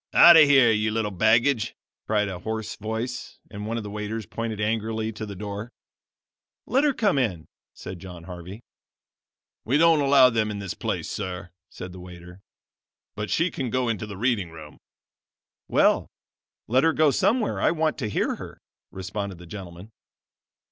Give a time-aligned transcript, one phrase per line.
[0.15, 1.75] "Out of here, you little baggage!"
[2.07, 5.69] cried a hoarse voice, and one of the waiters pointed angrily to the door.
[6.65, 8.63] "Let her come in," said John Harvey.
[9.63, 12.39] "We don't allow them in this place, sir," said the waiter,
[13.15, 14.79] "but she can go into the reading room."
[15.67, 16.07] "Well,
[16.67, 17.61] let her go somewhere.
[17.61, 18.57] I want to hear her,"
[18.89, 19.91] responded the gentleman.